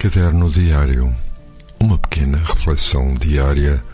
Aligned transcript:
Caderno 0.00 0.48
Diário 0.48 1.14
Uma 1.78 1.98
pequena 1.98 2.38
reflexão 2.38 3.14
diária 3.16 3.84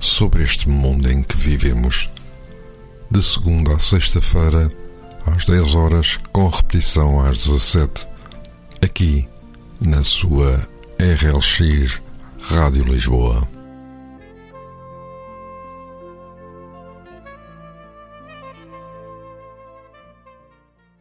sobre 0.00 0.42
este 0.42 0.66
mundo 0.66 1.06
em 1.12 1.22
que 1.22 1.36
vivemos. 1.36 2.08
De 3.10 3.22
segunda 3.22 3.74
a 3.74 3.78
sexta-feira, 3.78 4.72
às 5.26 5.44
10 5.44 5.74
horas, 5.74 6.16
com 6.32 6.48
repetição 6.48 7.20
às 7.20 7.44
17, 7.44 8.08
aqui 8.80 9.28
na 9.78 10.02
sua 10.02 10.66
RLX 10.98 12.00
Rádio 12.40 12.84
Lisboa. 12.84 13.46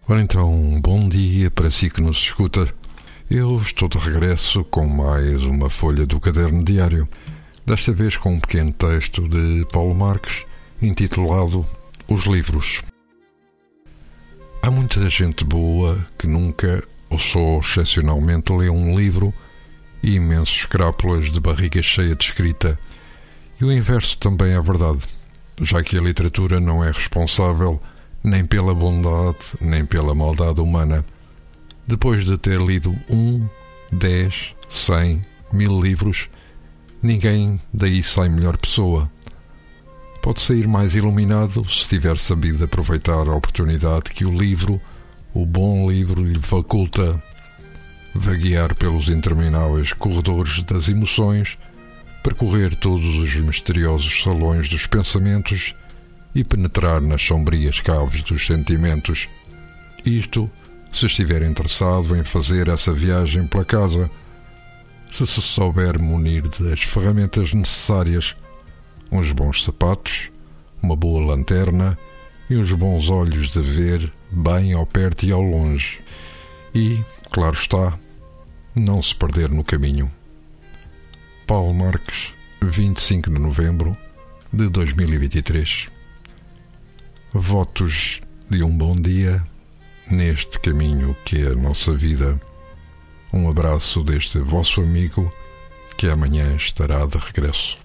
Ora 0.05 0.21
então, 0.21 0.81
bom 0.81 1.07
dia 1.07 1.49
para 1.49 1.71
si 1.71 1.89
que 1.89 2.01
nos 2.01 2.17
escuta. 2.17 2.78
Eu 3.31 3.57
estou 3.61 3.87
de 3.87 3.99
regresso 3.99 4.63
com 4.63 4.87
mais 4.87 5.43
uma 5.43 5.69
folha 5.69 6.03
do 6.03 6.19
caderno 6.19 6.63
diário, 6.63 7.07
desta 7.63 7.93
vez 7.93 8.17
com 8.17 8.33
um 8.33 8.39
pequeno 8.39 8.73
texto 8.73 9.21
de 9.29 9.67
Paulo 9.71 9.93
Marques 9.93 10.47
intitulado 10.81 11.63
Os 12.07 12.25
Livros. 12.25 12.81
Há 14.63 14.71
muita 14.71 15.07
gente 15.11 15.43
boa 15.45 16.03
que 16.17 16.25
nunca 16.25 16.83
ou 17.07 17.19
só 17.19 17.59
excepcionalmente 17.59 18.51
lê 18.51 18.67
um 18.67 18.97
livro 18.97 19.31
e 20.01 20.15
imensos 20.15 20.65
crápulas 20.65 21.31
de 21.31 21.39
barriga 21.39 21.83
cheia 21.83 22.15
de 22.15 22.23
escrita. 22.23 22.79
E 23.61 23.63
o 23.63 23.71
inverso 23.71 24.17
também 24.17 24.53
é 24.53 24.59
verdade, 24.59 25.01
já 25.61 25.83
que 25.83 25.99
a 25.99 26.01
literatura 26.01 26.59
não 26.59 26.83
é 26.83 26.89
responsável 26.89 27.79
nem 28.23 28.43
pela 28.43 28.73
bondade, 28.73 29.53
nem 29.61 29.85
pela 29.85 30.15
maldade 30.15 30.59
humana. 30.59 31.05
Depois 31.89 32.23
de 32.23 32.37
ter 32.37 32.61
lido 32.61 32.95
um, 33.09 33.49
dez, 33.91 34.53
cem, 34.69 35.23
mil 35.51 35.81
livros, 35.81 36.29
ninguém 37.01 37.59
daí 37.73 38.03
sai 38.03 38.29
melhor 38.29 38.55
pessoa. 38.57 39.11
Pode 40.21 40.39
sair 40.39 40.67
mais 40.67 40.93
iluminado 40.93 41.67
se 41.67 41.89
tiver 41.89 42.19
sabido 42.19 42.63
aproveitar 42.63 43.27
a 43.27 43.35
oportunidade 43.35 44.11
que 44.13 44.23
o 44.23 44.29
livro, 44.29 44.79
o 45.33 45.47
bom 45.47 45.89
livro, 45.89 46.23
lhe 46.23 46.37
faculta 46.37 47.19
vaguear 48.13 48.75
pelos 48.75 49.09
intermináveis 49.09 49.91
corredores 49.91 50.61
das 50.61 50.89
emoções, 50.89 51.57
percorrer 52.23 52.75
todos 52.75 53.15
os 53.15 53.33
misteriosos 53.37 54.21
salões 54.21 54.69
dos 54.69 54.85
pensamentos 54.85 55.73
e 56.35 56.43
penetrar 56.43 57.01
nas 57.01 57.23
sombrias 57.23 57.81
caves 57.81 58.21
dos 58.21 58.45
sentimentos. 58.45 59.27
Isto, 60.05 60.47
se 60.91 61.05
estiver 61.05 61.43
interessado 61.43 62.15
em 62.15 62.23
fazer 62.23 62.67
essa 62.67 62.93
viagem 62.93 63.47
pela 63.47 63.65
casa, 63.65 64.09
se 65.11 65.25
se 65.25 65.41
souber 65.41 66.01
munir 66.01 66.47
das 66.59 66.81
ferramentas 66.81 67.53
necessárias, 67.53 68.35
uns 69.11 69.31
bons 69.31 69.63
sapatos, 69.63 70.29
uma 70.81 70.95
boa 70.95 71.25
lanterna 71.25 71.97
e 72.49 72.57
uns 72.57 72.71
bons 72.71 73.09
olhos 73.09 73.51
de 73.51 73.61
ver 73.61 74.11
bem 74.31 74.73
ao 74.73 74.85
perto 74.85 75.25
e 75.25 75.31
ao 75.31 75.41
longe. 75.41 75.99
E, 76.73 76.99
claro 77.31 77.55
está, 77.55 77.97
não 78.75 79.01
se 79.01 79.15
perder 79.15 79.49
no 79.49 79.63
caminho. 79.63 80.11
Paulo 81.47 81.73
Marques, 81.73 82.33
25 82.61 83.29
de 83.29 83.39
novembro 83.39 83.97
de 84.51 84.69
2023 84.69 85.89
votos 87.31 88.19
de 88.49 88.63
um 88.63 88.75
bom 88.75 88.93
dia 88.93 89.43
neste 90.09 90.59
caminho 90.59 91.15
que 91.25 91.41
é 91.43 91.47
a 91.47 91.55
nossa 91.55 91.93
vida. 91.93 92.39
Um 93.31 93.49
abraço 93.49 94.03
deste 94.03 94.39
vosso 94.39 94.81
amigo 94.81 95.31
que 95.97 96.07
amanhã 96.07 96.55
estará 96.55 97.05
de 97.05 97.17
regresso. 97.17 97.77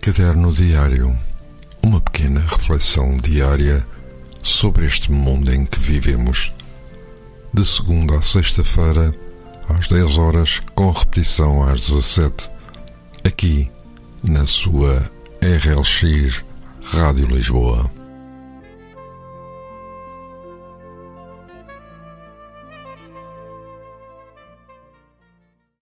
Caderno 0.00 0.52
Diário 0.52 1.18
Uma 1.82 2.00
pequena 2.00 2.40
reflexão 2.40 3.16
diária 3.16 3.86
sobre 4.42 4.86
este 4.86 5.10
mundo 5.10 5.52
em 5.52 5.64
que 5.64 5.78
vivemos. 5.78 6.52
De 7.52 7.64
segunda 7.64 8.18
a 8.18 8.22
sexta-feira, 8.22 9.14
às 9.68 9.88
10 9.88 10.18
horas, 10.18 10.60
com 10.74 10.90
repetição 10.90 11.62
às 11.62 11.88
17, 11.88 12.50
aqui 13.24 13.70
na 14.22 14.46
sua 14.46 15.10
RLX 15.40 16.44
Rádio 16.94 17.26
Lisboa. 17.26 18.03